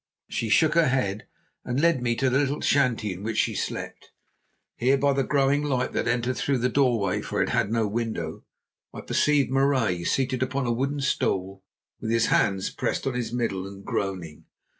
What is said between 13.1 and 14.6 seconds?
his middle and groaning.